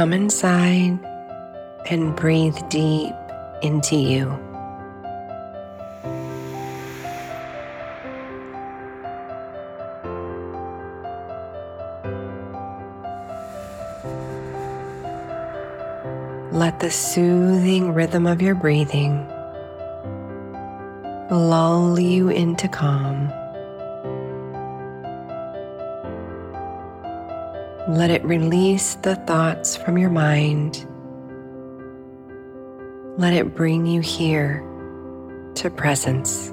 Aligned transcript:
Come 0.00 0.14
inside 0.14 0.98
and 1.90 2.16
breathe 2.16 2.56
deep 2.70 3.14
into 3.60 3.96
you. 3.96 4.30
Let 16.50 16.80
the 16.80 16.90
soothing 16.90 17.92
rhythm 17.92 18.26
of 18.26 18.40
your 18.40 18.54
breathing 18.54 19.28
lull 21.30 22.00
you 22.00 22.30
into 22.30 22.68
calm. 22.68 23.39
Let 27.90 28.12
it 28.12 28.24
release 28.24 28.94
the 28.94 29.16
thoughts 29.16 29.76
from 29.76 29.98
your 29.98 30.10
mind. 30.10 30.86
Let 33.18 33.32
it 33.32 33.56
bring 33.56 33.84
you 33.84 34.00
here 34.00 34.64
to 35.56 35.70
presence. 35.70 36.50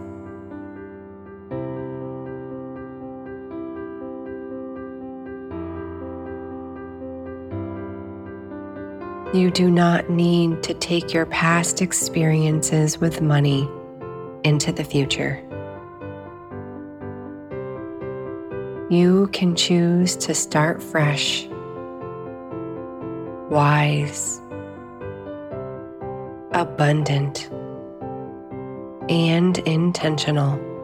You 9.32 9.52
do 9.52 9.70
not 9.70 10.10
need 10.10 10.64
to 10.64 10.74
take 10.74 11.14
your 11.14 11.28
past 11.28 11.84
experiences 11.84 13.00
with 13.00 13.22
money 13.22 13.70
into 14.44 14.72
the 14.72 14.84
future. 14.84 15.44
You 18.90 19.28
can 19.34 19.56
choose 19.56 20.16
to 20.16 20.34
start 20.34 20.82
fresh, 20.82 21.46
wise, 23.50 24.40
abundant, 26.52 27.50
and 29.10 29.58
intentional. 29.60 30.77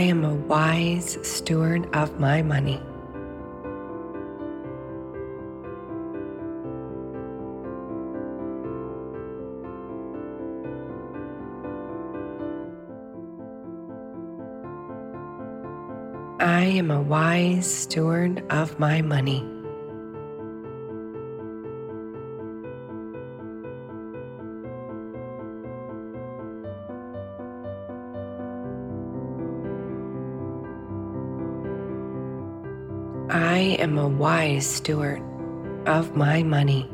I 0.00 0.04
am 0.04 0.24
a 0.24 0.34
wise 0.34 1.18
steward 1.20 1.86
of 1.94 2.18
my 2.18 2.40
money. 2.40 2.80
I 16.40 16.64
am 16.64 16.90
a 16.90 17.02
wise 17.02 17.70
steward 17.70 18.42
of 18.48 18.78
my 18.78 19.02
money. 19.02 19.59
I 33.32 33.76
am 33.78 33.96
a 33.96 34.08
wise 34.08 34.66
steward 34.66 35.22
of 35.86 36.16
my 36.16 36.42
money. 36.42 36.90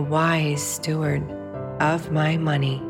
Wise 0.00 0.62
steward 0.62 1.22
of 1.80 2.10
my 2.10 2.36
money. 2.36 2.80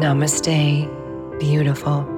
Namaste, 0.00 0.88
beautiful. 1.38 2.17